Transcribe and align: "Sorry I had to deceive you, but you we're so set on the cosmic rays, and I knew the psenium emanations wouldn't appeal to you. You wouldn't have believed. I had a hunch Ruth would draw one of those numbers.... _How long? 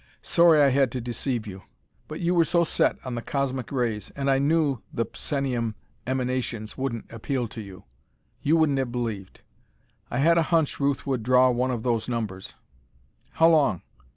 "Sorry 0.23 0.59
I 0.63 0.69
had 0.69 0.91
to 0.93 0.99
deceive 0.99 1.45
you, 1.45 1.61
but 2.07 2.19
you 2.19 2.33
we're 2.33 2.43
so 2.43 2.63
set 2.63 2.97
on 3.05 3.13
the 3.13 3.21
cosmic 3.21 3.71
rays, 3.71 4.09
and 4.15 4.31
I 4.31 4.39
knew 4.39 4.81
the 4.91 5.05
psenium 5.05 5.75
emanations 6.07 6.75
wouldn't 6.75 7.11
appeal 7.11 7.47
to 7.49 7.61
you. 7.61 7.83
You 8.41 8.57
wouldn't 8.57 8.79
have 8.79 8.91
believed. 8.91 9.41
I 10.09 10.17
had 10.17 10.39
a 10.39 10.49
hunch 10.49 10.79
Ruth 10.79 11.05
would 11.05 11.21
draw 11.21 11.51
one 11.51 11.69
of 11.69 11.83
those 11.83 12.09
numbers.... 12.09 12.55
_How 13.37 13.51
long? 13.51 13.83